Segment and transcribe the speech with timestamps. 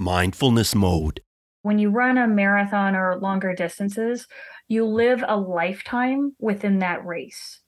[0.00, 1.20] mindfulness mode.
[1.60, 4.26] When you run a marathon or longer distances,
[4.66, 7.60] you live a lifetime within that race.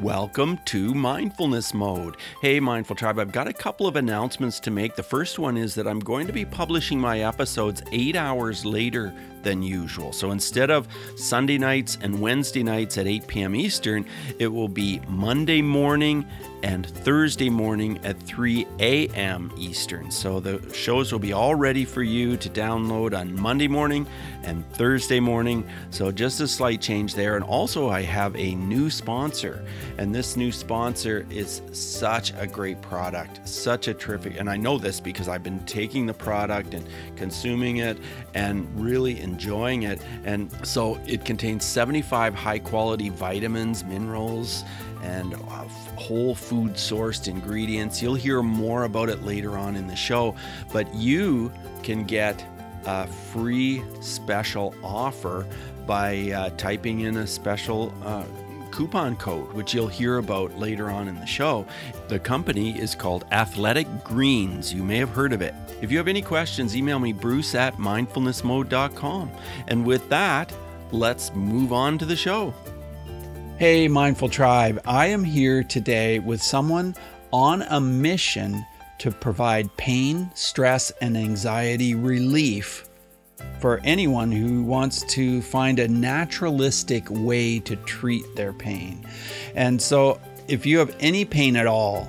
[0.00, 2.16] Welcome to Mindfulness Mode.
[2.42, 4.96] Hey, Mindful Tribe, I've got a couple of announcements to make.
[4.96, 9.14] The first one is that I'm going to be publishing my episodes eight hours later
[9.44, 10.12] than usual.
[10.12, 13.54] So instead of Sunday nights and Wednesday nights at 8 p.m.
[13.54, 14.06] Eastern,
[14.38, 16.26] it will be Monday morning
[16.64, 19.52] and Thursday morning at 3 a.m.
[19.58, 20.10] Eastern.
[20.10, 24.06] So the shows will be all ready for you to download on Monday morning
[24.44, 25.68] and Thursday morning.
[25.90, 27.36] So just a slight change there.
[27.36, 29.62] And also, I have a new sponsor,
[29.98, 34.40] and this new sponsor is such a great product, such a terrific.
[34.40, 37.98] And I know this because I've been taking the product and consuming it
[38.32, 39.33] and really enjoying
[39.84, 40.00] it.
[40.24, 44.64] And so it contains 75 high quality vitamins, minerals,
[45.02, 45.34] and
[45.96, 48.02] whole food sourced ingredients.
[48.02, 50.34] You'll hear more about it later on in the show,
[50.72, 51.52] but you
[51.82, 52.44] can get
[52.86, 55.46] a free special offer
[55.86, 58.24] by uh, typing in a special uh,
[58.74, 61.64] coupon code, which you'll hear about later on in the show.
[62.08, 64.74] The company is called Athletic Greens.
[64.74, 65.54] You may have heard of it.
[65.80, 69.30] If you have any questions, email me, bruce at mindfulnessmode.com.
[69.68, 70.52] And with that,
[70.90, 72.52] let's move on to the show.
[73.58, 74.80] Hey, Mindful Tribe.
[74.84, 76.96] I am here today with someone
[77.32, 78.66] on a mission
[78.98, 82.88] to provide pain, stress, and anxiety relief
[83.60, 89.06] for anyone who wants to find a naturalistic way to treat their pain.
[89.54, 92.08] And so, if you have any pain at all,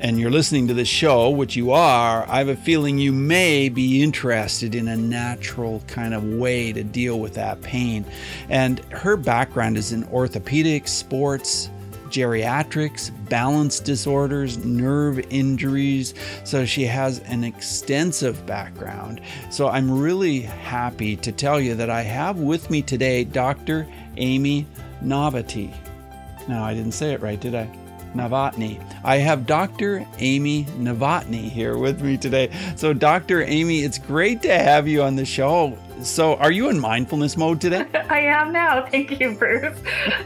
[0.00, 3.70] and you're listening to this show, which you are, I have a feeling you may
[3.70, 8.04] be interested in a natural kind of way to deal with that pain.
[8.50, 11.70] And her background is in orthopedics, sports,
[12.14, 16.14] geriatrics, balance disorders, nerve injuries.
[16.44, 19.20] So she has an extensive background.
[19.50, 23.88] So I'm really happy to tell you that I have with me today Dr.
[24.16, 24.66] Amy
[25.02, 25.74] Novotny.
[26.46, 27.83] No, I didn't say it right, did I?
[28.14, 28.80] Novotny.
[29.04, 30.06] I have Dr.
[30.18, 32.50] Amy Novotny here with me today.
[32.76, 33.42] So, Dr.
[33.42, 35.76] Amy, it's great to have you on the show.
[36.02, 37.86] So, are you in mindfulness mode today?
[38.10, 38.86] I am now.
[38.86, 39.78] Thank you, Bruce.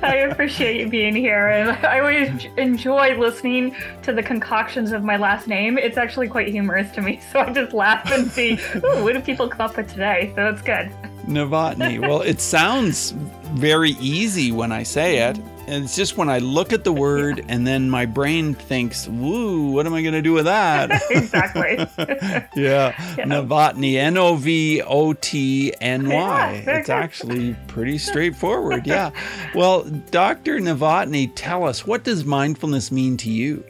[0.03, 1.49] I appreciate you being here.
[1.49, 5.79] And I always enjoy listening to the concoctions of my last name.
[5.79, 7.21] It's actually quite humorous to me.
[7.33, 10.33] So I just laugh and see, ooh, what do people come up with today?
[10.35, 10.91] So it's good.
[11.27, 12.01] Novotny.
[12.01, 13.11] Well, it sounds
[13.53, 15.39] very easy when I say it.
[15.69, 17.45] And it's just when I look at the word yeah.
[17.49, 21.03] and then my brain thinks, woo, what am I going to do with that?
[21.11, 21.77] exactly.
[21.99, 22.47] yeah.
[22.57, 23.25] yeah.
[23.25, 26.63] Novotny, N O V O T N Y.
[26.65, 28.87] Yeah, it's actually pretty straightforward.
[28.87, 29.11] Yeah.
[29.55, 30.59] well, Dr.
[30.59, 33.63] Novotny, tell us, what does mindfulness mean to you?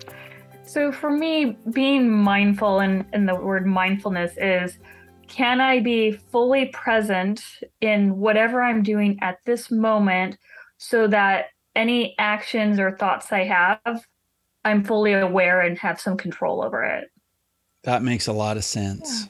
[0.65, 4.79] So for me, being mindful and, and the word mindfulness is
[5.27, 7.43] can I be fully present
[7.81, 10.39] in whatever I'm doing at this moment
[10.79, 11.47] so that
[11.79, 14.05] any actions or thoughts I have,
[14.65, 17.11] I'm fully aware and have some control over it.
[17.85, 19.29] That makes a lot of sense.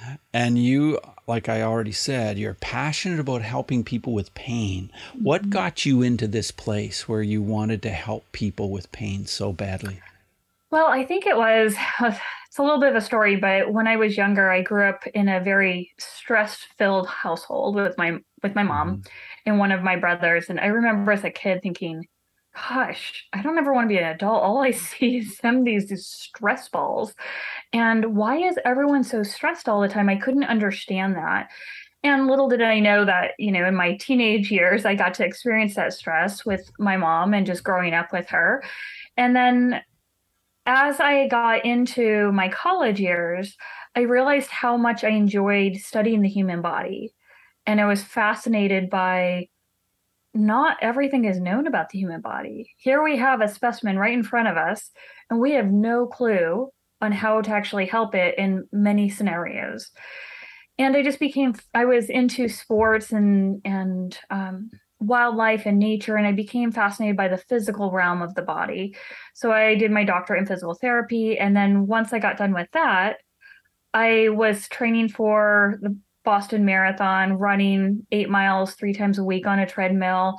[0.00, 0.16] Yeah.
[0.32, 4.90] And you, like I already said, you're passionate about helping people with pain.
[5.20, 5.50] What mm-hmm.
[5.50, 10.00] got you into this place where you wanted to help people with pain so badly?
[10.70, 13.96] Well, I think it was it's a little bit of a story, but when I
[13.96, 18.90] was younger, I grew up in a very stress-filled household with my with my mom
[18.90, 19.00] mm-hmm.
[19.46, 22.06] And one of my brothers, and I remember as a kid thinking,
[22.54, 24.42] "Gosh, I don't ever want to be an adult.
[24.42, 27.14] All I see is them these, these stress balls,
[27.72, 31.48] and why is everyone so stressed all the time?" I couldn't understand that.
[32.02, 35.24] And little did I know that, you know, in my teenage years, I got to
[35.24, 38.62] experience that stress with my mom and just growing up with her.
[39.18, 39.82] And then
[40.66, 43.56] as I got into my college years,
[43.94, 47.12] I realized how much I enjoyed studying the human body.
[47.66, 49.48] And I was fascinated by
[50.32, 52.70] not everything is known about the human body.
[52.76, 54.90] Here we have a specimen right in front of us,
[55.28, 56.70] and we have no clue
[57.00, 59.90] on how to actually help it in many scenarios.
[60.78, 64.70] And I just became, I was into sports and, and, um,
[65.00, 68.94] wildlife and nature and I became fascinated by the physical realm of the body.
[69.34, 72.68] So I did my doctorate in physical therapy and then once I got done with
[72.72, 73.16] that,
[73.94, 79.58] I was training for the Boston Marathon, running 8 miles 3 times a week on
[79.58, 80.36] a treadmill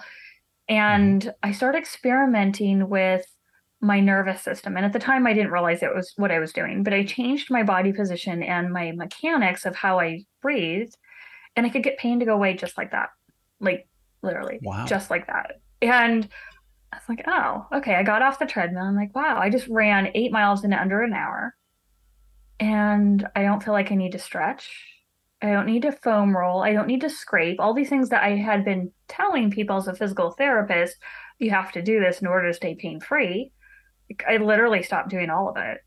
[0.69, 1.29] and mm-hmm.
[1.43, 3.25] I started experimenting with
[3.81, 4.77] my nervous system.
[4.77, 7.03] And at the time I didn't realize it was what I was doing, but I
[7.03, 10.95] changed my body position and my mechanics of how I breathed
[11.55, 13.09] and I could get pain to go away just like that.
[13.59, 13.87] Like
[14.21, 14.59] literally.
[14.61, 14.85] Wow.
[14.85, 15.59] Just like that.
[15.81, 16.29] And
[16.93, 17.95] I was like, oh, okay.
[17.95, 18.83] I got off the treadmill.
[18.83, 21.55] I'm like, wow, I just ran eight miles in under an hour.
[22.59, 24.69] and I don't feel like I need to stretch.
[25.41, 26.61] I don't need to foam roll.
[26.61, 27.59] I don't need to scrape.
[27.59, 30.97] All these things that I had been telling people as a physical therapist,
[31.39, 33.51] you have to do this in order to stay pain free.
[34.27, 35.79] I literally stopped doing all of it.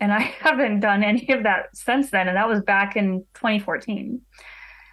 [0.00, 2.28] And I haven't done any of that since then.
[2.28, 4.20] And that was back in 2014.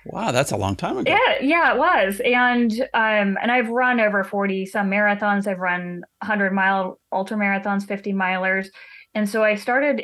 [0.06, 1.10] Wow, that's a long time ago.
[1.10, 2.22] Yeah, yeah, it was.
[2.26, 5.48] And um, and I've run over 40 some marathons.
[5.48, 8.68] I've run 100 mile ultra marathons, 50 milers.
[9.16, 10.04] And so I started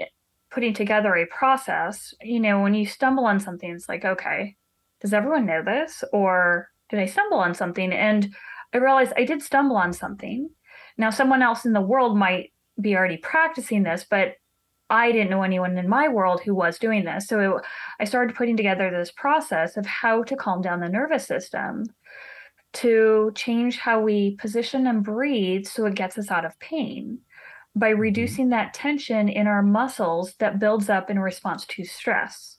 [0.52, 2.14] putting together a process.
[2.22, 4.56] You know, when you stumble on something, it's like, okay,
[5.02, 6.04] does everyone know this?
[6.12, 7.92] Or did I stumble on something?
[7.92, 8.34] And
[8.74, 10.50] I realized I did stumble on something.
[10.98, 14.34] Now, someone else in the world might be already practicing this, but
[14.90, 17.28] I didn't know anyone in my world who was doing this.
[17.28, 17.66] So it,
[18.00, 21.86] I started putting together this process of how to calm down the nervous system
[22.72, 27.20] to change how we position and breathe so it gets us out of pain
[27.76, 28.02] by mm-hmm.
[28.02, 32.58] reducing that tension in our muscles that builds up in response to stress.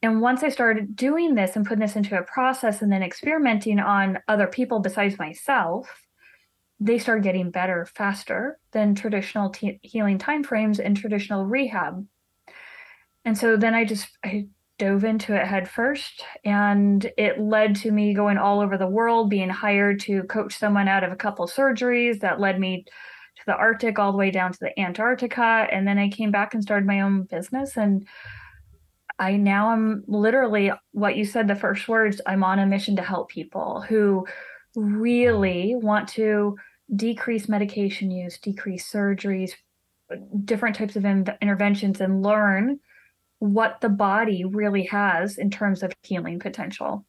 [0.00, 3.80] And once I started doing this and putting this into a process and then experimenting
[3.80, 6.04] on other people besides myself,
[6.80, 12.06] they started getting better faster than traditional t- healing timeframes and traditional rehab.
[13.24, 14.46] And so then I just I
[14.78, 19.28] dove into it head first, and it led to me going all over the world,
[19.28, 22.84] being hired to coach someone out of a couple surgeries that led me
[23.38, 25.66] to the Arctic all the way down to the Antarctica.
[25.70, 27.76] And then I came back and started my own business.
[27.76, 28.06] And
[29.18, 33.02] I now am literally what you said the first words I'm on a mission to
[33.02, 34.26] help people who
[34.76, 36.56] really want to
[36.94, 39.52] decrease medication use, decrease surgeries,
[40.44, 42.78] different types of in- interventions, and learn
[43.40, 47.04] what the body really has in terms of healing potential.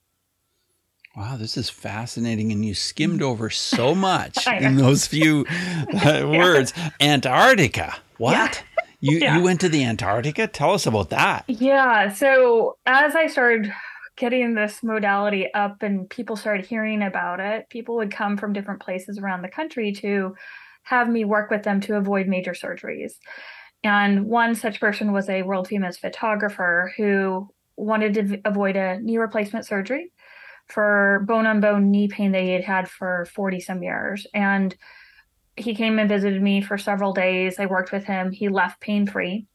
[1.19, 2.53] Wow, this is fascinating.
[2.53, 6.71] And you skimmed over so much in those few uh, words.
[7.01, 7.97] Antarctica.
[8.17, 8.63] What?
[8.77, 8.85] Yeah.
[9.01, 9.37] You, yeah.
[9.37, 10.47] you went to the Antarctica?
[10.47, 11.43] Tell us about that.
[11.47, 12.13] Yeah.
[12.13, 13.69] So, as I started
[14.15, 18.81] getting this modality up and people started hearing about it, people would come from different
[18.81, 20.35] places around the country to
[20.83, 23.13] have me work with them to avoid major surgeries.
[23.83, 29.17] And one such person was a world famous photographer who wanted to avoid a knee
[29.17, 30.13] replacement surgery
[30.69, 34.25] for bone on bone knee pain that he had had for 40 some years.
[34.33, 34.75] And
[35.57, 37.59] he came and visited me for several days.
[37.59, 38.31] I worked with him.
[38.31, 39.47] He left pain free.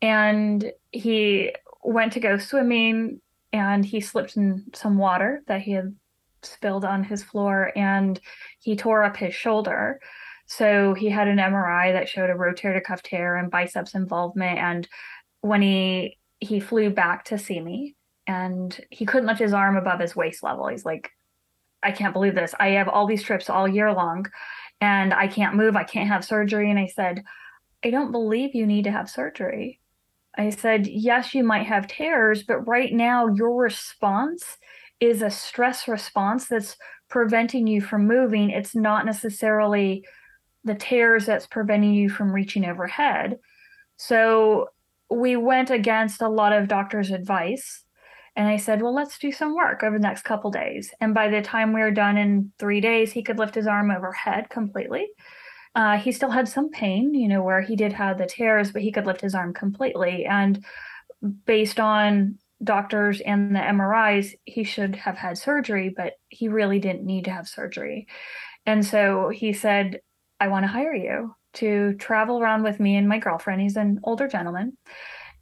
[0.00, 3.20] And he went to go swimming
[3.52, 5.94] and he slipped in some water that he had
[6.42, 8.20] spilled on his floor and
[8.60, 10.00] he tore up his shoulder.
[10.46, 14.58] So he had an MRI that showed a rotator cuff tear and biceps involvement.
[14.58, 14.88] And
[15.40, 17.93] when he he flew back to see me
[18.26, 20.68] and he couldn't lift his arm above his waist level.
[20.68, 21.10] He's like,
[21.82, 22.54] I can't believe this.
[22.58, 24.26] I have all these trips all year long
[24.80, 25.76] and I can't move.
[25.76, 26.70] I can't have surgery.
[26.70, 27.22] And I said,
[27.84, 29.80] I don't believe you need to have surgery.
[30.36, 34.56] I said, yes, you might have tears, but right now your response
[35.00, 36.76] is a stress response that's
[37.08, 38.50] preventing you from moving.
[38.50, 40.04] It's not necessarily
[40.64, 43.38] the tears that's preventing you from reaching overhead.
[43.96, 44.70] So
[45.10, 47.83] we went against a lot of doctors' advice.
[48.36, 50.90] And I said, well, let's do some work over the next couple days.
[51.00, 53.90] And by the time we were done in three days, he could lift his arm
[53.90, 55.08] overhead completely.
[55.76, 58.82] Uh, he still had some pain, you know, where he did have the tears, but
[58.82, 60.24] he could lift his arm completely.
[60.24, 60.64] And
[61.46, 67.04] based on doctors and the MRIs, he should have had surgery, but he really didn't
[67.04, 68.06] need to have surgery.
[68.66, 70.00] And so he said,
[70.40, 73.60] I want to hire you to travel around with me and my girlfriend.
[73.60, 74.76] He's an older gentleman.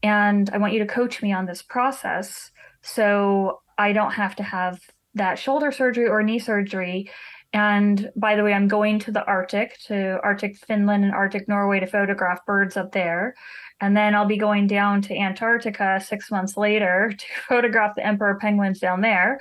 [0.02, 2.50] And I want you to coach me on this process
[2.82, 4.80] so I don't have to have
[5.14, 7.10] that shoulder surgery or knee surgery
[7.52, 11.80] and by the way, I'm going to the Arctic, to Arctic Finland and Arctic Norway
[11.80, 13.34] to photograph birds up there.
[13.80, 18.38] And then I'll be going down to Antarctica six months later to photograph the emperor
[18.40, 19.38] penguins down there.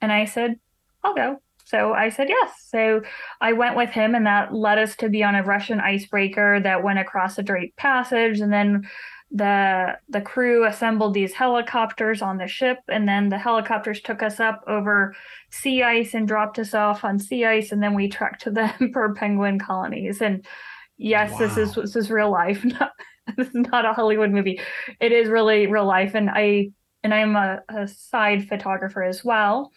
[0.00, 0.58] And I said,
[1.04, 1.42] I'll go.
[1.64, 2.52] So I said yes.
[2.68, 3.02] So
[3.40, 6.82] I went with him, and that led us to be on a Russian icebreaker that
[6.82, 8.40] went across the Drake Passage.
[8.40, 8.88] And then
[9.34, 14.38] the the crew assembled these helicopters on the ship and then the helicopters took us
[14.40, 15.14] up over
[15.50, 18.72] sea ice and dropped us off on sea ice and then we trekked to the
[18.80, 20.20] emperor penguin colonies.
[20.20, 20.44] And
[20.98, 21.38] yes wow.
[21.38, 22.90] this is this is real life not,
[23.36, 24.60] this is not a hollywood movie.
[25.00, 26.70] It is really real life and i
[27.02, 29.72] and i'm a, a side photographer as well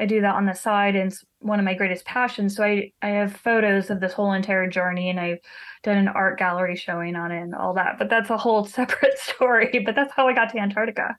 [0.00, 2.90] i do that on the side and it's one of my greatest passions so i
[3.02, 5.38] i have photos of this whole entire journey and i've
[5.82, 7.98] done an art gallery showing on it and all that.
[7.98, 9.82] But that's a whole separate story.
[9.84, 11.16] But that's how I got to Antarctica.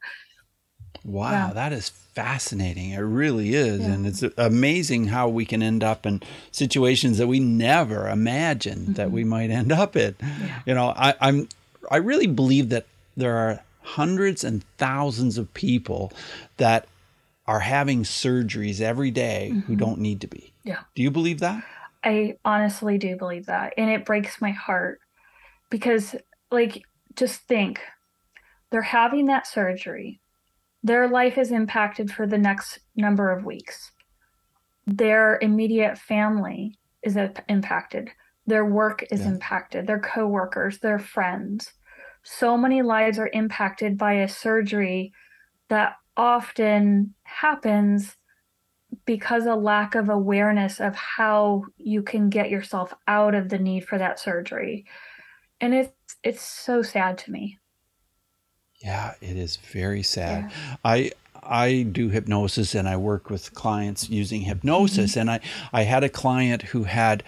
[1.04, 1.54] Wow, yeah.
[1.54, 2.92] that is fascinating.
[2.92, 3.80] It really is.
[3.80, 3.88] Yeah.
[3.88, 6.22] And it's amazing how we can end up in
[6.52, 8.94] situations that we never imagined mm-hmm.
[8.94, 10.16] that we might end up in.
[10.22, 10.60] Yeah.
[10.66, 11.50] You know, I, I'm
[11.90, 12.86] I really believe that
[13.18, 16.14] there are hundreds and thousands of people
[16.58, 16.88] that
[17.48, 19.76] are having surgeries every day who Mm-hmm.
[19.76, 20.54] don't need to be.
[20.64, 20.82] Yeah.
[20.96, 21.64] Do you believe that?
[22.04, 23.74] I honestly do believe that.
[23.78, 25.00] And it breaks my heart
[25.70, 26.16] because,
[26.50, 26.84] like,
[27.16, 27.80] just think
[28.72, 30.22] they're having that surgery.
[30.84, 33.92] Their life is impacted for the next number of weeks.
[34.88, 37.18] Their immediate family is
[37.48, 38.10] impacted.
[38.48, 39.28] Their work is Yeah.
[39.28, 39.88] impacted.
[39.88, 41.72] Their coworkers, their friends.
[42.24, 45.14] So many lives are impacted by a surgery
[45.70, 48.18] that often happens
[49.06, 53.86] because a lack of awareness of how you can get yourself out of the need
[53.88, 54.86] for that surgery.
[55.60, 55.92] And it's
[56.24, 57.58] it's so sad to me.
[58.84, 60.52] Yeah, it is very sad.
[60.84, 61.12] I
[61.44, 65.12] I do hypnosis and I work with clients using hypnosis.
[65.12, 65.20] Mm-hmm.
[65.20, 65.40] And I
[65.72, 67.24] I had a client who had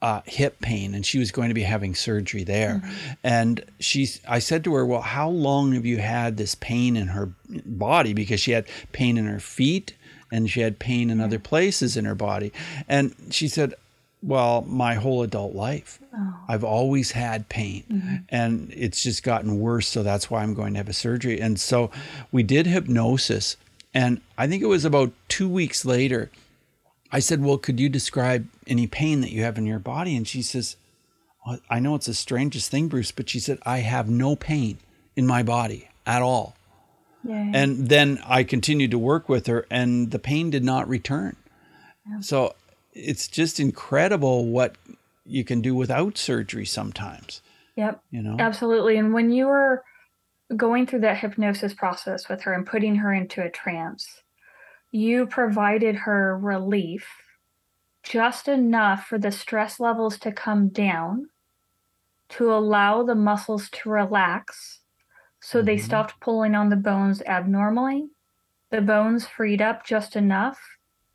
[0.00, 3.12] uh, hip pain and she was going to be having surgery there mm-hmm.
[3.24, 7.08] and she's I said to her well how long have you had this pain in
[7.08, 7.32] her
[7.66, 9.94] body because she had pain in her feet
[10.30, 11.24] and she had pain in mm-hmm.
[11.24, 12.52] other places in her body
[12.88, 13.74] and she said
[14.22, 18.16] well my whole adult life oh I've always had pain mm-hmm.
[18.30, 19.86] and it's just gotten worse.
[19.86, 21.40] So that's why I'm going to have a surgery.
[21.40, 21.90] And so
[22.32, 23.56] we did hypnosis.
[23.92, 26.30] And I think it was about two weeks later,
[27.10, 30.16] I said, Well, could you describe any pain that you have in your body?
[30.16, 30.76] And she says,
[31.46, 34.78] well, I know it's the strangest thing, Bruce, but she said, I have no pain
[35.16, 36.56] in my body at all.
[37.24, 37.50] Yay.
[37.54, 41.36] And then I continued to work with her, and the pain did not return.
[42.20, 42.54] So
[42.94, 44.76] it's just incredible what
[45.24, 47.42] you can do without surgery sometimes,
[47.76, 48.36] yep you know?
[48.38, 49.84] absolutely and when you were
[50.56, 54.22] going through that hypnosis process with her and putting her into a trance
[54.92, 57.08] you provided her relief
[58.02, 61.30] just enough for the stress levels to come down
[62.30, 64.80] to allow the muscles to relax
[65.40, 65.82] so they Mhm.
[65.84, 68.10] stopped pulling on the bones abnormally.
[68.70, 70.60] The bones freed up just enough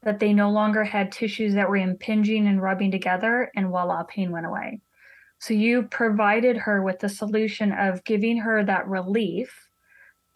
[0.04, 4.32] that they no longer had tissues that were impinging and rubbing together and voila pain
[4.32, 4.82] went away.
[5.40, 9.70] So you provided her with the solution of giving her that relief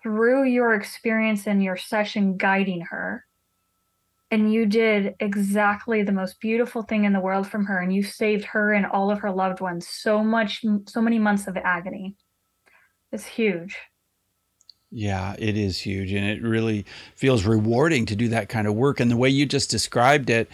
[0.03, 3.26] through your experience in your session guiding her
[4.31, 8.03] and you did exactly the most beautiful thing in the world from her and you
[8.03, 12.15] saved her and all of her loved ones so much so many months of agony
[13.11, 13.77] it's huge
[14.91, 16.13] Yeah, it is huge.
[16.13, 18.99] And it really feels rewarding to do that kind of work.
[18.99, 20.49] And the way you just described it,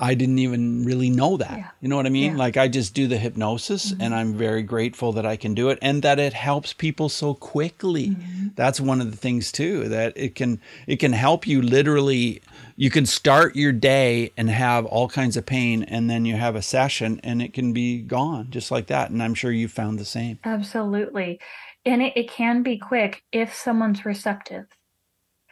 [0.00, 1.58] I didn't even really know that.
[1.58, 1.68] Yeah.
[1.80, 2.32] You know what I mean?
[2.32, 2.38] Yeah.
[2.38, 4.00] Like I just do the hypnosis mm-hmm.
[4.00, 7.34] and I'm very grateful that I can do it and that it helps people so
[7.34, 8.10] quickly.
[8.10, 8.48] Mm-hmm.
[8.54, 12.42] That's one of the things too that it can it can help you literally
[12.76, 16.54] you can start your day and have all kinds of pain and then you have
[16.54, 19.98] a session and it can be gone just like that and I'm sure you found
[19.98, 20.38] the same.
[20.44, 21.40] absolutely
[21.84, 24.66] and it, it can be quick if someone's receptive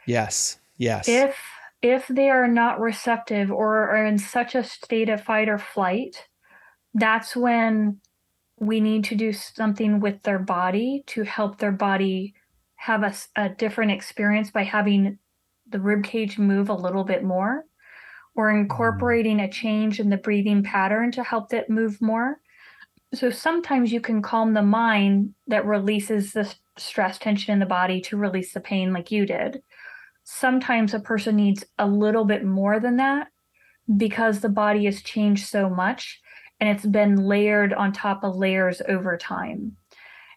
[0.07, 0.59] Yes.
[0.79, 1.09] Yes.
[1.09, 1.37] if
[1.83, 6.27] if they are not receptive or are in such a state of fight or flight
[6.95, 8.01] that's when
[8.59, 12.35] we need to do something with their body to help their body
[12.77, 15.19] have a different experience by having
[15.69, 17.65] the rib cage move a little bit more
[18.35, 18.61] or mm-hmm.
[18.61, 22.39] incorporating a change in the breathing pattern to help that move more.
[23.15, 28.01] So sometimes you can calm the mind that releases the stress tension in the body
[28.03, 29.63] to release the pain like you did
[30.29, 33.29] sometimes a person needs a little bit more than that
[33.97, 36.21] because the body has changed so much
[36.59, 39.77] and it's been layered on top of layers over time.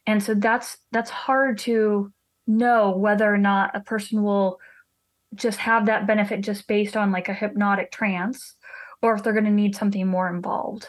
[0.06, 2.14] And so that's that's hard to
[2.46, 4.60] know whether or not a person will
[5.34, 8.56] just have that benefit just based on like a hypnotic trance
[9.02, 10.88] or if they're going to need something more involved.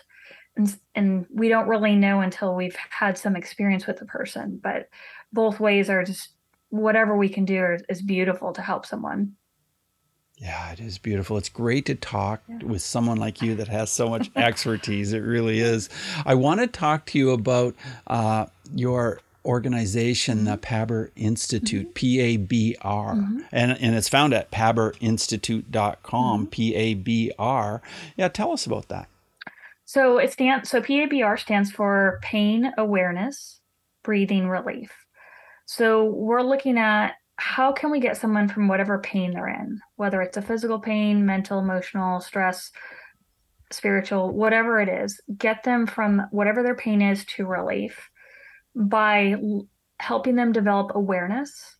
[0.56, 4.88] And and we don't really know until we've had some experience with the person but
[5.32, 6.34] both ways are just
[6.70, 9.34] whatever we can do is, is beautiful to help someone
[10.38, 11.36] Yeah, it is beautiful.
[11.36, 12.64] It's great to talk Yeah.
[12.64, 15.12] with someone like you that has so much expertise.
[15.12, 15.90] It really is.
[16.24, 17.74] I want to talk to you about
[18.06, 23.38] uh, your organization, the PABR Institute, P A B R, mm-hmm.
[23.38, 23.46] mm-hmm.
[23.52, 27.82] and and it's found at pabrinstitute.com, P A B R.
[28.16, 29.08] Yeah, tell us about that.
[29.84, 33.60] So it stands so PABR stands for pain awareness,
[34.02, 34.99] breathing relief.
[35.72, 40.20] So we're looking at how can we get someone from whatever pain they're in, whether
[40.20, 42.72] it's a physical pain, mental, emotional, stress,
[43.70, 48.10] spiritual, whatever it is, get them from whatever their pain is to relief
[48.74, 49.68] by l-
[50.00, 51.76] helping them develop awareness,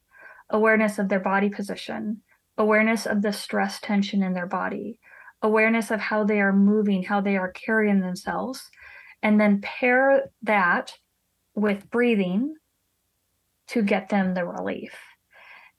[0.51, 2.23] awareness of their body position,
[2.59, 5.01] awareness of the stress tension in their body,
[5.43, 8.63] awareness of how they are moving, how they are carrying themselves,
[9.21, 10.93] and then pair that
[11.57, 12.55] with breathing
[13.71, 14.93] to get them the relief.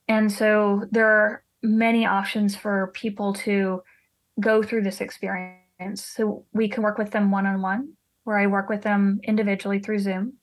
[0.07, 3.81] And so there are many options for people to
[4.39, 5.57] go through this experience.
[5.95, 7.93] So we can work with them one on one,
[8.23, 10.33] where I work with them individually through Zoom,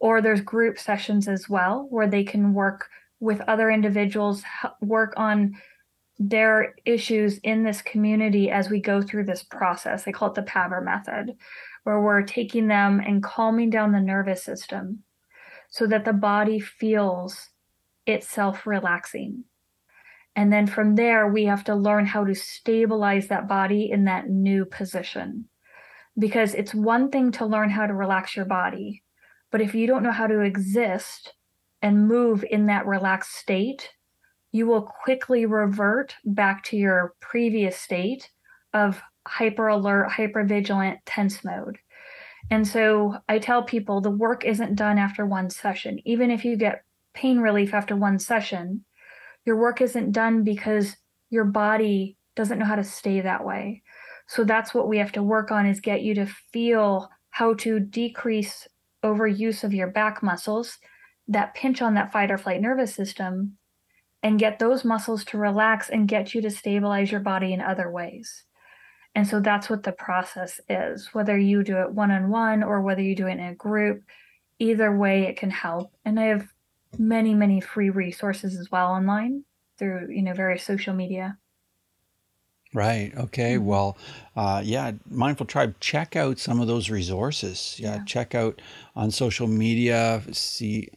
[0.00, 2.88] or there's group sessions as well, where they can work
[3.20, 4.42] with other individuals,
[4.80, 5.56] work on
[6.18, 10.06] their issues in this community as we go through this process.
[10.06, 11.36] I call it the PABR method,
[11.84, 15.04] where we're taking them and calming down the nervous system
[15.68, 17.50] so that the body feels
[18.06, 19.44] itself relaxing.
[20.34, 24.28] And then from there, we have to learn how to stabilize that body in that
[24.28, 25.48] new position.
[26.18, 29.02] Because it's one thing to learn how to relax your body,
[29.50, 31.34] but if you don't know how to exist
[31.82, 33.90] and move in that relaxed state,
[34.52, 38.30] you will quickly revert back to your previous state
[38.72, 41.78] of hyper alert, hyper vigilant, tense mode.
[42.50, 46.00] And so I tell people the work isn't done after one session.
[46.04, 48.84] Even if you get pain relief after one session,
[49.44, 50.96] your work isn't done because
[51.30, 53.82] your body doesn't know how to stay that way.
[54.28, 57.80] So that's what we have to work on is get you to feel how to
[57.80, 58.66] decrease
[59.04, 60.78] overuse of your back muscles
[61.28, 63.56] that pinch on that fight or flight nervous system
[64.22, 67.90] and get those muscles to relax and get you to stabilize your body in other
[67.90, 68.44] ways.
[69.18, 72.80] And so that's what the process is, whether you do it one on one or
[72.80, 74.04] whether you do it in a group,
[74.60, 75.92] either way it can help.
[76.04, 76.46] And I have
[76.96, 79.42] many, many free resources as well online
[79.76, 81.36] through, you know, various social media.
[82.72, 83.12] Right.
[83.16, 83.54] Okay.
[83.56, 83.64] Mm-hmm.
[83.64, 83.98] Well,
[84.36, 87.74] uh, yeah, Mindful Tribe, check out some of those resources.
[87.76, 88.04] Yeah, yeah.
[88.04, 88.62] check out
[88.94, 90.90] on social media, see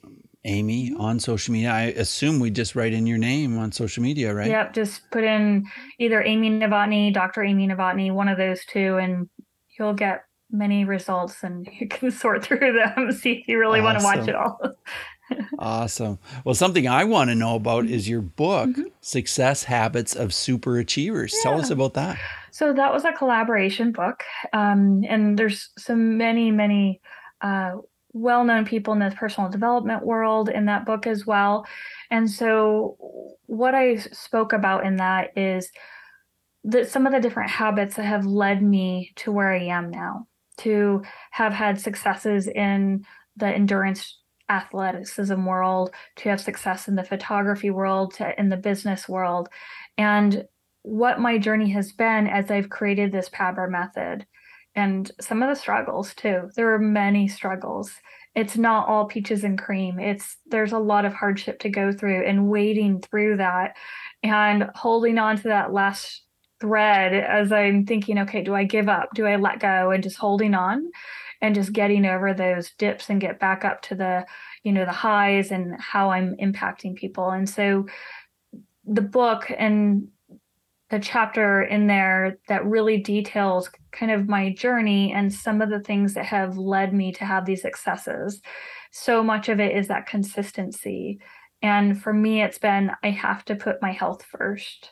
[0.46, 1.02] Amy mm-hmm.
[1.02, 1.72] on social media.
[1.72, 4.50] I assume we just write in your name on social media, right?
[4.50, 4.74] Yep.
[4.74, 5.66] Just put in
[6.00, 7.44] either Amy Novotny, Dr.
[7.44, 9.30] Amy Novotny, one of those two, and
[9.78, 14.04] you'll get many results and you can sort through them, see if you really awesome.
[14.04, 14.60] want to watch it all.
[15.60, 16.20] awesome.
[16.44, 18.84] Well, something I want to know about is your book, mm-hmm.
[19.00, 21.34] Success Habits of Super Achievers.
[21.38, 21.52] Yeah.
[21.52, 22.18] Tell us about that.
[22.54, 24.24] So, that was a collaboration book.
[24.52, 27.00] Um, and there's so many, many
[27.42, 27.76] uh,
[28.14, 31.66] well known people in the personal development world in that book as well.
[32.10, 32.98] And so,
[33.46, 35.72] what I spoke about in that is
[36.64, 40.28] that some of the different habits that have led me to where I am now,
[40.60, 43.06] to have had successes in
[43.38, 44.20] the endurance
[44.50, 49.50] athleticism world, to have success in the photography world, to in the business world.
[49.98, 50.46] And
[50.84, 54.26] what my journey has been as I've created this PABR method
[54.76, 56.50] and some of the struggles too.
[56.56, 57.92] There are many struggles.
[58.36, 60.00] It's not all peaches and cream.
[60.00, 63.76] It's there's a lot of hardship to go through and wading through that
[64.24, 66.24] and holding on to that last
[66.62, 69.10] thread as I'm thinking, okay, do I give up?
[69.14, 70.90] Do I let go and just holding on
[71.42, 74.26] and just getting over those dips and get back up to the,
[74.64, 77.32] you know, the highs and how I'm impacting people.
[77.32, 77.88] And so
[78.86, 80.08] the book and
[80.92, 85.80] the chapter in there that really details kind of my journey and some of the
[85.80, 88.42] things that have led me to have these successes.
[88.92, 91.20] So much of it is that consistency.
[91.62, 94.92] And for me, it's been I have to put my health first.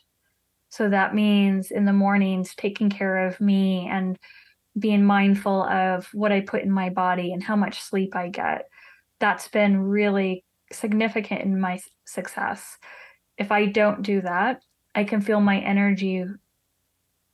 [0.69, 4.17] So that means in the mornings, taking care of me and
[4.77, 8.69] being mindful of what I put in my body and how much sleep I get.
[9.19, 12.77] That's been really significant in my success.
[13.37, 14.61] If I don't do that,
[14.95, 16.25] I can feel my energy,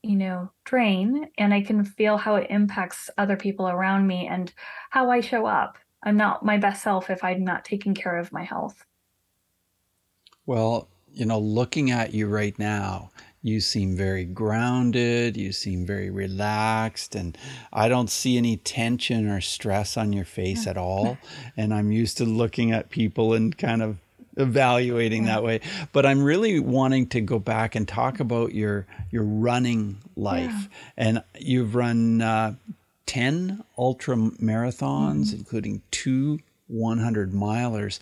[0.03, 4.53] you know, drain and I can feel how it impacts other people around me and
[4.89, 5.77] how I show up.
[6.03, 8.85] I'm not my best self if I'm not taking care of my health.
[10.45, 13.09] Well, you know, looking at you right now,
[13.41, 17.37] you seem very grounded, you seem very relaxed, and
[17.71, 21.17] I don't see any tension or stress on your face at all.
[21.57, 23.97] And I'm used to looking at people and kind of
[24.37, 25.61] evaluating that way.
[25.91, 30.51] But I'm really wanting to go back and talk about your your running life.
[30.51, 30.67] Yeah.
[30.97, 32.55] And you've run uh,
[33.05, 35.37] ten ultra marathons, mm-hmm.
[35.37, 37.99] including two 100 milers.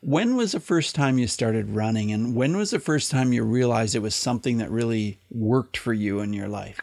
[0.00, 3.44] When was the first time you started running, and when was the first time you
[3.44, 6.80] realized it was something that really worked for you in your life?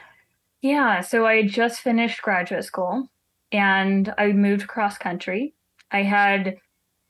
[0.62, 3.10] Yeah, so I just finished graduate school
[3.52, 5.54] and I moved cross country.
[5.92, 6.58] I had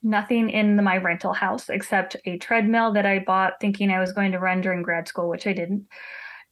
[0.01, 4.13] nothing in the, my rental house except a treadmill that I bought thinking I was
[4.13, 5.87] going to run during grad school, which I didn't.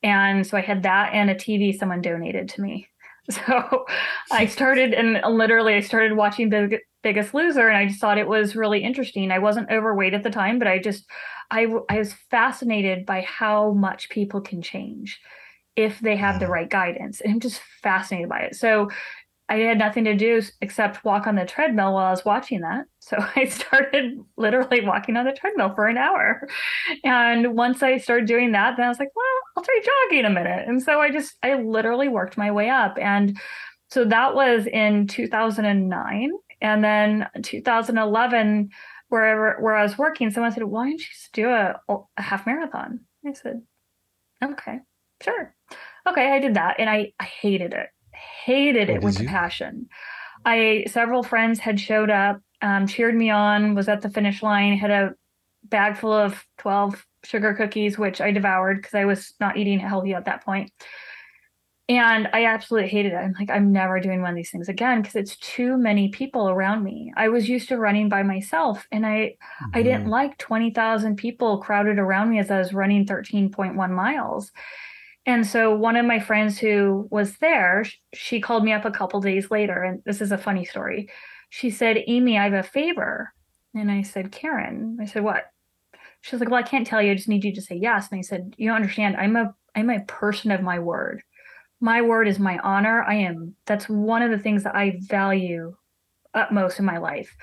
[0.03, 2.87] And so I had that and a TV someone donated to me.
[3.29, 3.85] So
[4.31, 8.27] I started and literally I started watching Big, Biggest Loser and I just thought it
[8.27, 9.31] was really interesting.
[9.31, 11.03] I wasn't overweight at the time, but I just
[11.51, 15.19] I I was fascinated by how much people can change
[15.75, 17.21] if they have the right guidance.
[17.21, 18.55] And I'm just fascinated by it.
[18.55, 18.89] So
[19.49, 22.85] I had nothing to do except walk on the treadmill while I was watching that.
[22.99, 26.47] So I started literally walking on the treadmill for an hour.
[27.03, 30.29] And once I started doing that, then I was like, well, I'll try jogging a
[30.29, 30.67] minute.
[30.67, 32.97] And so I just, I literally worked my way up.
[32.99, 33.37] And
[33.89, 36.31] so that was in 2009.
[36.59, 38.69] And then 2011,
[39.09, 42.45] wherever where I was working, someone said, why don't you just do a, a half
[42.45, 43.01] marathon?
[43.25, 43.61] I said,
[44.43, 44.79] okay,
[45.21, 45.55] sure.
[46.05, 46.79] Okay, I did that.
[46.79, 47.89] And I, I hated it
[48.45, 49.87] hated it with a passion.
[50.45, 54.77] I several friends had showed up, um, cheered me on, was at the finish line,
[54.77, 55.15] had a
[55.63, 60.13] bag full of 12 sugar cookies, which I devoured because I was not eating healthy
[60.13, 60.71] at that point.
[61.89, 63.15] And I absolutely hated it.
[63.15, 66.49] I'm like, I'm never doing one of these things again because it's too many people
[66.49, 67.13] around me.
[67.15, 69.69] I was used to running by myself and I mm-hmm.
[69.73, 70.11] I didn't mm-hmm.
[70.11, 74.51] like 20,000 people crowded around me as I was running 13.1 miles.
[75.27, 79.19] And so one of my friends who was there, she called me up a couple
[79.19, 81.09] days later, and this is a funny story.
[81.49, 83.33] She said, Amy, I have a favor.
[83.75, 84.97] And I said, Karen.
[85.01, 85.51] I said, what?
[86.21, 87.11] She was like, Well, I can't tell you.
[87.11, 88.09] I just need you to say yes.
[88.11, 89.15] And I said, You don't understand.
[89.17, 91.21] I'm a I'm a person of my word.
[91.79, 93.03] My word is my honor.
[93.03, 95.75] I am that's one of the things that I value
[96.33, 97.35] utmost in my life.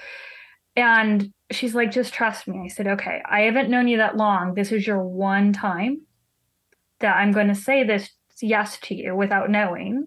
[0.77, 2.63] And she's like, just trust me.
[2.65, 4.55] I said, okay, I haven't known you that long.
[4.55, 6.01] This is your one time
[7.05, 8.09] that I'm going to say this
[8.41, 10.07] yes to you without knowing.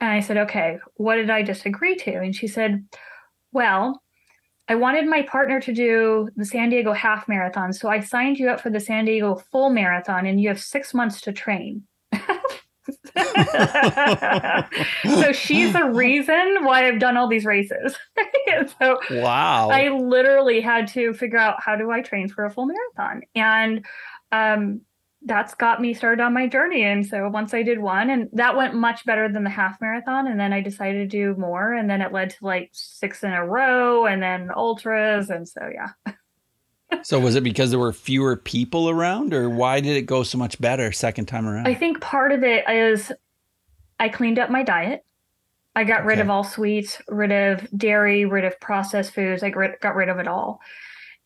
[0.00, 2.14] And I said, okay, what did I disagree to?
[2.14, 2.82] And she said,
[3.52, 4.02] well,
[4.66, 7.74] I wanted my partner to do the San Diego half marathon.
[7.74, 10.94] So I signed you up for the San Diego full marathon and you have six
[10.94, 11.82] months to train.
[15.04, 17.96] so she's the reason why I've done all these races.
[18.80, 19.68] so wow.
[19.68, 23.22] I literally had to figure out how do I train for a full marathon.
[23.34, 23.84] And
[24.32, 24.80] um,
[25.24, 26.82] that's got me started on my journey.
[26.82, 30.26] And so once I did one, and that went much better than the half marathon.
[30.26, 31.72] And then I decided to do more.
[31.72, 35.30] And then it led to like six in a row and then ultras.
[35.30, 36.14] And so, yeah.
[37.02, 40.36] so was it because there were fewer people around or why did it go so
[40.36, 41.66] much better second time around?
[41.66, 43.10] I think part of it is
[43.98, 45.04] I cleaned up my diet.
[45.76, 46.08] I got okay.
[46.08, 49.42] rid of all sweets, rid of dairy, rid of processed foods.
[49.42, 50.60] I got rid of it all.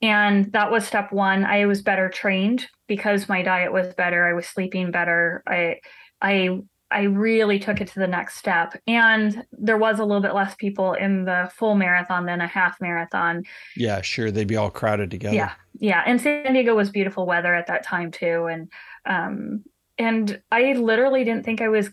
[0.00, 1.44] And that was step one.
[1.44, 4.26] I was better trained because my diet was better.
[4.26, 5.42] I was sleeping better.
[5.46, 5.80] I,
[6.22, 8.80] I, I really took it to the next step.
[8.86, 12.80] And there was a little bit less people in the full marathon than a half
[12.80, 13.42] marathon.
[13.76, 14.30] Yeah, sure.
[14.30, 15.36] They'd be all crowded together.
[15.36, 15.52] Yeah.
[15.80, 16.02] Yeah.
[16.06, 18.46] And San Diego was beautiful weather at that time too.
[18.46, 18.72] And,
[19.04, 19.64] um,
[19.98, 21.90] and I literally didn't think I was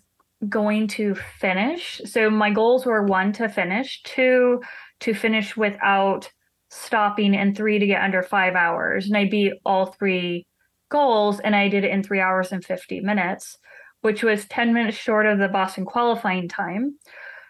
[0.47, 2.01] going to finish.
[2.05, 4.61] So my goals were one to finish, two
[5.01, 6.31] to finish without
[6.75, 9.07] stopping and three to get under five hours.
[9.07, 10.45] And I beat all three
[10.89, 13.57] goals and I did it in three hours and 50 minutes,
[14.01, 16.97] which was 10 minutes short of the Boston qualifying time.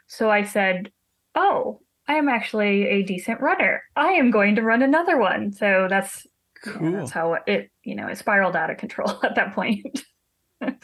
[0.08, 0.92] So I said,
[1.36, 3.82] Oh, I am actually a decent runner.
[3.96, 5.52] I am going to run another one.
[5.52, 6.26] So that's
[6.64, 6.92] cool.
[6.92, 10.04] that's how it, you know, it spiraled out of control at that point.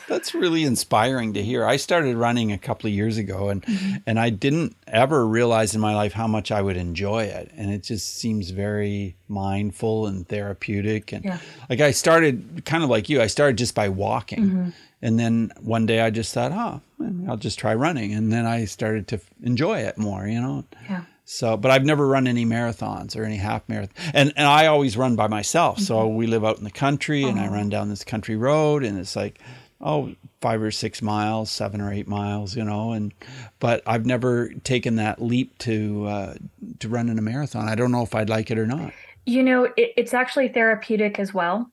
[0.07, 1.65] That's really inspiring to hear.
[1.65, 3.97] I started running a couple of years ago and mm-hmm.
[4.05, 7.51] and I didn't ever realize in my life how much I would enjoy it.
[7.55, 11.39] And it just seems very mindful and therapeutic and yeah.
[11.69, 14.45] like I started kind of like you, I started just by walking.
[14.45, 14.69] Mm-hmm.
[15.01, 16.81] And then one day I just thought, "Oh,
[17.27, 20.63] I'll just try running." And then I started to enjoy it more, you know.
[20.87, 21.05] Yeah.
[21.25, 24.11] So, but I've never run any marathons or any half marathons.
[24.13, 25.77] And and I always run by myself.
[25.77, 25.85] Mm-hmm.
[25.85, 27.55] So we live out in the country and I uh-huh.
[27.55, 29.39] run down this country road and it's like
[29.81, 33.13] oh five or six miles seven or eight miles you know and
[33.59, 36.33] but i've never taken that leap to uh,
[36.79, 38.91] to run in a marathon i don't know if i'd like it or not
[39.25, 41.69] you know it, it's actually therapeutic as well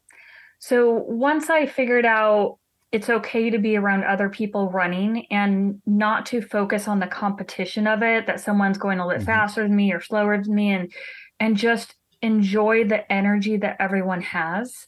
[0.58, 2.58] so once i figured out
[2.90, 7.86] it's okay to be around other people running and not to focus on the competition
[7.86, 9.26] of it that someone's going a little mm-hmm.
[9.26, 10.92] faster than me or slower than me and
[11.40, 14.86] and just enjoy the energy that everyone has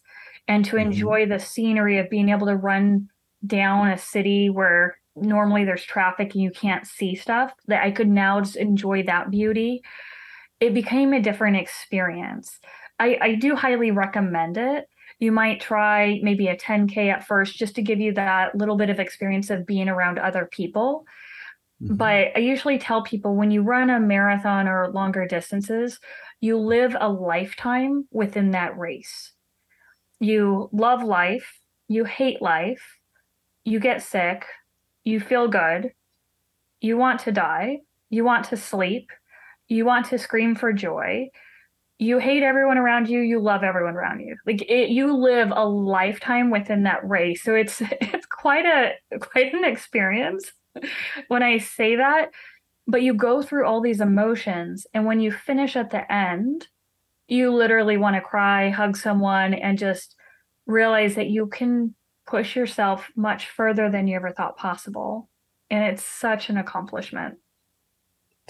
[0.48, 0.90] and to mm-hmm.
[0.90, 3.08] enjoy the scenery of being able to run
[3.46, 8.08] down a city where normally there's traffic and you can't see stuff that I could
[8.08, 9.82] now just enjoy that beauty.
[10.60, 12.58] It became a different experience.
[12.98, 14.86] I, I do highly recommend it.
[15.18, 18.90] You might try maybe a 10K at first just to give you that little bit
[18.90, 21.04] of experience of being around other people.
[21.82, 21.96] Mm-hmm.
[21.96, 25.98] But I usually tell people when you run a marathon or longer distances,
[26.40, 29.32] you live a lifetime within that race
[30.20, 32.98] you love life, you hate life,
[33.64, 34.44] you get sick,
[35.04, 35.92] you feel good,
[36.80, 39.10] you want to die, you want to sleep,
[39.68, 41.28] you want to scream for joy.
[41.98, 44.36] You hate everyone around you, you love everyone around you.
[44.46, 47.42] Like it, you live a lifetime within that race.
[47.42, 50.50] So it's it's quite a quite an experience.
[51.28, 52.30] When I say that,
[52.86, 56.68] but you go through all these emotions and when you finish at the end
[57.30, 60.16] you literally want to cry hug someone and just
[60.66, 61.94] realize that you can
[62.30, 65.28] push yourself much further than you ever thought possible
[65.70, 67.38] and it's such an accomplishment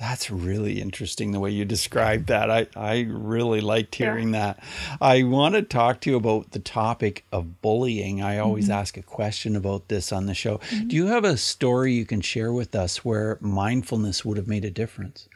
[0.01, 2.51] that's really interesting the way you described that.
[2.51, 4.55] I, I really liked hearing yeah.
[4.55, 4.65] that.
[4.99, 8.23] I want to talk to you about the topic of bullying.
[8.23, 8.81] I always mm-hmm.
[8.81, 10.57] ask a question about this on the show.
[10.57, 10.89] Mm-hmm.
[10.89, 14.65] Do you have a story you can share with us where mindfulness would have made
[14.65, 15.29] a difference?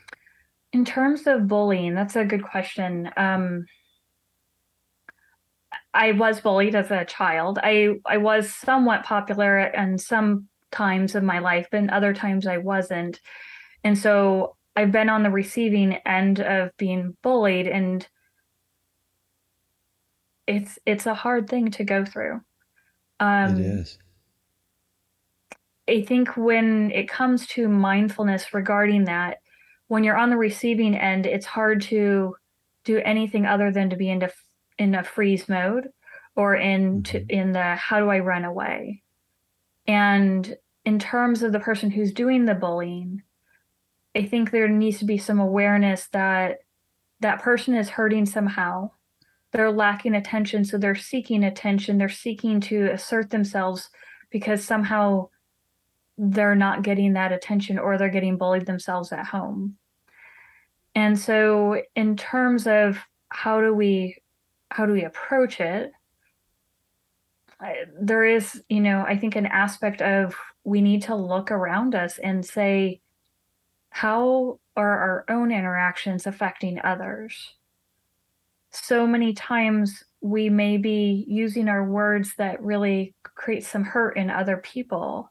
[0.72, 3.10] In terms of bullying, that's a good question.
[3.18, 3.66] Um,
[5.94, 7.58] I was bullied as a child.
[7.62, 12.46] I, I was somewhat popular in some times of my life, but in other times
[12.46, 13.20] I wasn't.
[13.84, 18.06] And so I've been on the receiving end of being bullied and
[20.46, 22.40] it's it's a hard thing to go through.
[23.20, 23.98] Um, it is.
[25.88, 29.38] I think when it comes to mindfulness regarding that,
[29.88, 32.34] when you're on the receiving end, it's hard to
[32.84, 34.18] do anything other than to be in,
[34.78, 35.88] in a freeze mode
[36.36, 37.30] or in to, mm-hmm.
[37.30, 39.02] in the how do I run away.
[39.86, 43.22] And in terms of the person who's doing the bullying,
[44.14, 46.58] I think there needs to be some awareness that
[47.20, 48.90] that person is hurting somehow.
[49.52, 51.98] They're lacking attention, so they're seeking attention.
[51.98, 53.88] They're seeking to assert themselves
[54.30, 55.28] because somehow
[56.18, 59.76] they're not getting that attention or they're getting bullied themselves at home.
[60.94, 64.16] And so in terms of how do we
[64.74, 65.92] how do we approach it?
[67.98, 70.34] there is, you know, I think an aspect of
[70.64, 73.00] we need to look around us and say,
[73.88, 77.54] how are our own interactions affecting others?
[78.70, 84.28] So many times we may be using our words that really create some hurt in
[84.28, 85.30] other people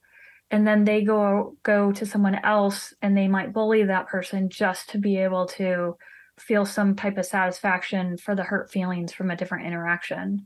[0.50, 4.90] and then they go go to someone else and they might bully that person just
[4.90, 5.98] to be able to
[6.40, 10.46] feel some type of satisfaction for the hurt feelings from a different interaction.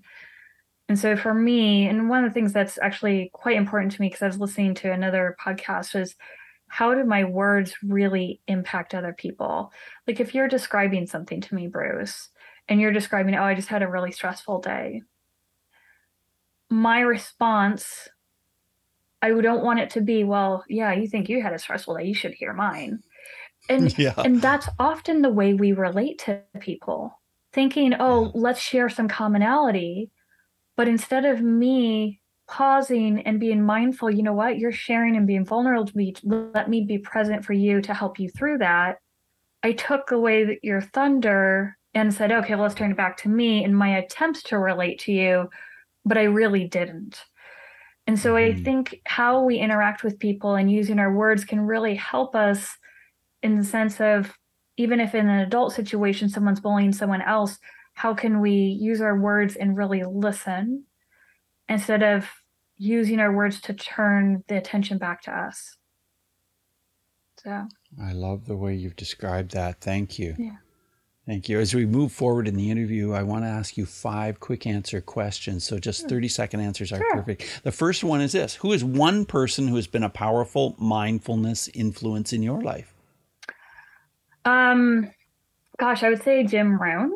[0.90, 4.08] And so for me, and one of the things that's actually quite important to me
[4.08, 6.16] because I was listening to another podcast was
[6.68, 9.72] how do my words really impact other people?
[10.06, 12.30] Like if you're describing something to me, Bruce,
[12.70, 15.02] and you're describing, oh, I just had a really stressful day.
[16.70, 18.10] My response,
[19.22, 22.06] I don't want it to be, well, yeah, you think you had a stressful day,
[22.06, 23.02] you should hear mine.
[23.70, 24.14] And yeah.
[24.18, 27.20] and that's often the way we relate to people,
[27.54, 28.32] thinking, oh, yeah.
[28.34, 30.12] let's share some commonality.
[30.76, 35.46] But instead of me pausing and being mindful, you know what, you're sharing and being
[35.46, 36.14] vulnerable to me.
[36.24, 39.00] Let me be present for you to help you through that.
[39.64, 43.64] I took away your thunder and said, okay, well, let's turn it back to me
[43.64, 45.50] and my attempts to relate to you,
[46.06, 47.24] but I really didn't.
[48.06, 48.60] And so mm-hmm.
[48.60, 52.78] I think how we interact with people and using our words can really help us
[53.44, 54.34] in the sense of
[54.78, 57.58] even if in an adult situation someone's bullying someone else,
[57.94, 60.84] how can we use our words and really listen
[61.68, 62.30] instead of
[62.78, 65.78] using our words to turn the attention back to us.
[67.44, 67.68] So
[68.02, 69.82] I love the way you've described that.
[69.82, 70.36] Thank you.
[70.38, 70.58] Yeah.
[71.26, 71.60] Thank you.
[71.60, 75.02] As we move forward in the interview, I want to ask you five quick answer
[75.02, 75.66] questions.
[75.66, 76.08] So just hmm.
[76.08, 77.16] 30 second answers are sure.
[77.16, 77.62] perfect.
[77.64, 81.68] The first one is this Who is one person who has been a powerful mindfulness
[81.70, 82.94] influence in your life?
[84.48, 85.12] Um,
[85.78, 87.12] gosh, I would say Jim Rohn.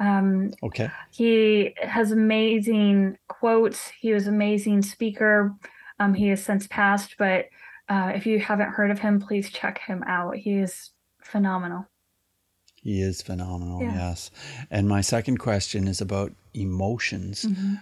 [0.00, 0.90] Um, okay.
[1.12, 3.88] He has amazing quotes.
[3.88, 5.54] He was an amazing speaker.
[5.98, 7.46] Um, he has since passed, but
[7.88, 10.36] uh, if you haven't heard of him, please check him out.
[10.36, 10.90] He is
[11.22, 11.86] phenomenal.
[12.74, 13.94] He is phenomenal, yeah.
[13.94, 14.30] yes.
[14.70, 17.44] And my second question is about emotions.
[17.44, 17.74] Mm-hmm.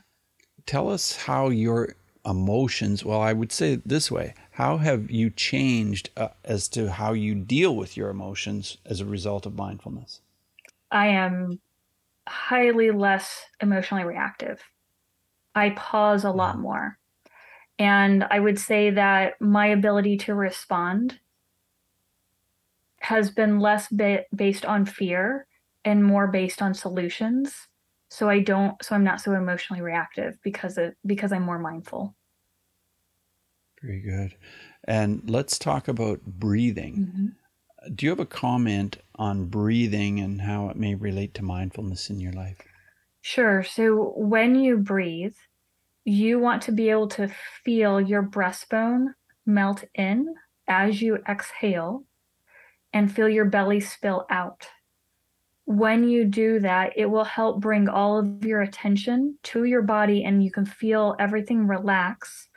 [0.67, 5.31] Tell us how your emotions, well, I would say it this way how have you
[5.31, 10.21] changed uh, as to how you deal with your emotions as a result of mindfulness?
[10.91, 11.61] I am
[12.29, 14.63] highly less emotionally reactive.
[15.55, 16.63] I pause a lot mm-hmm.
[16.63, 16.99] more.
[17.79, 21.19] And I would say that my ability to respond
[23.01, 25.47] has been less ba- based on fear
[25.85, 27.69] and more based on solutions.
[28.11, 32.15] So I don't so I'm not so emotionally reactive because of because I'm more mindful.
[33.83, 34.35] Very good.
[34.85, 36.95] And let's talk about breathing.
[36.97, 37.27] Mm-hmm
[37.95, 42.21] do you have a comment on breathing and how it may relate to mindfulness in
[42.21, 42.59] your life?
[43.23, 43.63] Sure.
[43.63, 45.35] So when you breathe,
[46.05, 47.31] you want to be able to
[47.65, 49.15] feel your breastbone
[49.47, 50.35] melt in
[50.67, 52.05] as you exhale
[52.93, 54.67] and feel your belly spill out.
[55.65, 60.25] When you do that, it will help bring all of your attention to your body
[60.25, 62.49] and you can feel everything relax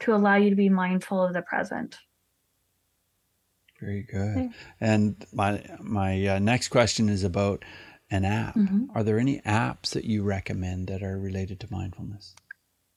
[0.00, 1.98] to allow you to be mindful of the present.
[3.80, 4.36] Very good.
[4.36, 4.48] Yeah.
[4.80, 7.64] And my my uh, next question is about
[8.10, 8.54] an app.
[8.54, 8.84] Mm-hmm.
[8.94, 12.34] Are there any apps that you recommend that are related to mindfulness?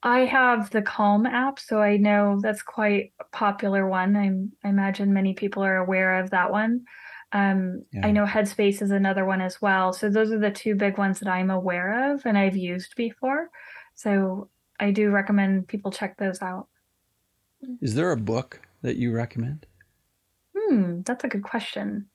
[0.02, 4.16] I have the Calm app, so I know that's quite a popular one.
[4.16, 6.84] I'm, I imagine many people are aware of that one.
[7.32, 8.06] Um, yeah.
[8.06, 9.92] I know Headspace is another one as well.
[9.92, 13.50] So those are the two big ones that I'm aware of and I've used before.
[13.94, 14.48] So
[14.80, 16.68] I do recommend people check those out.
[17.82, 19.66] Is there a book that you recommend?
[20.56, 22.06] Hmm, that's a good question.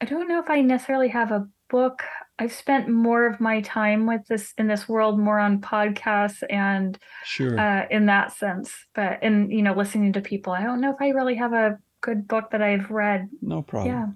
[0.00, 2.02] I don't know if I necessarily have a book.
[2.38, 6.96] I've spent more of my time with this in this world more on podcasts and
[7.24, 8.72] sure uh, in that sense.
[8.94, 11.78] But in you know listening to people, I don't know if I really have a
[12.00, 13.28] good book that I've read.
[13.42, 13.94] No problem.
[13.94, 14.06] Yeah.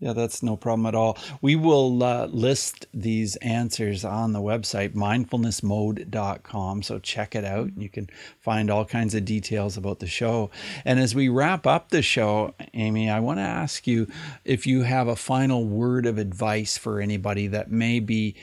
[0.00, 1.18] Yeah, that's no problem at all.
[1.42, 6.82] We will uh, list these answers on the website, mindfulnessmode.com.
[6.84, 7.70] So check it out.
[7.76, 8.08] You can
[8.40, 10.52] find all kinds of details about the show.
[10.84, 14.06] And as we wrap up the show, Amy, I want to ask you
[14.44, 18.36] if you have a final word of advice for anybody that may be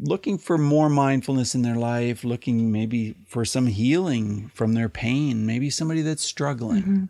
[0.00, 5.44] looking for more mindfulness in their life, looking maybe for some healing from their pain,
[5.44, 6.82] maybe somebody that's struggling.
[6.82, 7.04] Mm-hmm.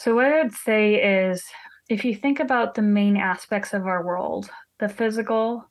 [0.00, 1.44] So, what I would say is
[1.90, 5.70] if you think about the main aspects of our world the physical,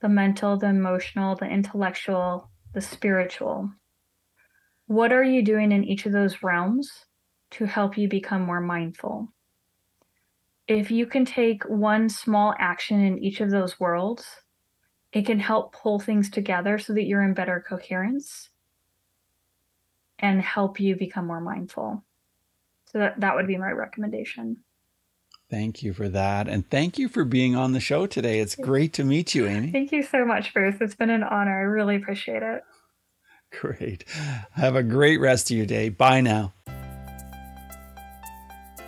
[0.00, 3.70] the mental, the emotional, the intellectual, the spiritual
[4.86, 6.90] what are you doing in each of those realms
[7.50, 9.28] to help you become more mindful?
[10.68, 14.24] If you can take one small action in each of those worlds,
[15.12, 18.48] it can help pull things together so that you're in better coherence
[20.18, 22.02] and help you become more mindful.
[22.96, 24.56] So that, that would be my recommendation.
[25.50, 26.48] Thank you for that.
[26.48, 28.40] And thank you for being on the show today.
[28.40, 29.70] It's great to meet you, Amy.
[29.70, 30.76] Thank you so much, Bruce.
[30.80, 31.58] It's been an honor.
[31.58, 32.62] I really appreciate it.
[33.60, 34.08] Great.
[34.52, 35.90] Have a great rest of your day.
[35.90, 36.54] Bye now.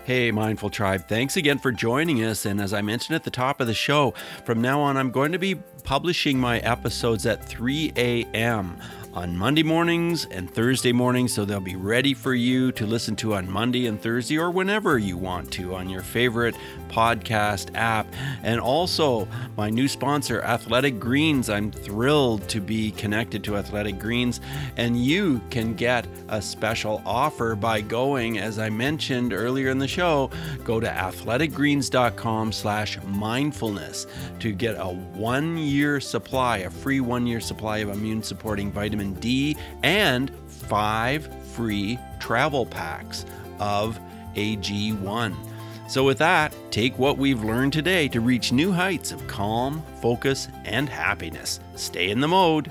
[0.07, 2.47] Hey, Mindful Tribe, thanks again for joining us.
[2.47, 4.15] And as I mentioned at the top of the show,
[4.47, 8.81] from now on, I'm going to be publishing my episodes at 3 a.m
[9.15, 13.35] on Monday mornings and Thursday mornings, so they'll be ready for you to listen to
[13.35, 16.55] on Monday and Thursday or whenever you want to on your favorite
[16.89, 18.07] podcast app.
[18.43, 21.49] And also, my new sponsor, Athletic Greens.
[21.49, 24.41] I'm thrilled to be connected to Athletic Greens,
[24.77, 29.89] and you can get a special offer by going, as I mentioned earlier in the
[29.89, 30.31] show,
[30.65, 34.07] go to athleticgreens.com slash mindfulness
[34.41, 40.31] to get a one-year supply, a free one-year supply of immune-supporting vitamin vitamin D, and
[40.47, 43.25] five free travel packs
[43.59, 43.99] of
[44.35, 45.35] AG1.
[45.89, 50.49] So, with that, take what we've learned today to reach new heights of calm, focus,
[50.65, 51.61] and happiness.
[51.77, 52.71] Stay in the mode.